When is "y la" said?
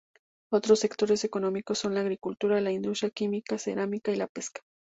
4.11-4.25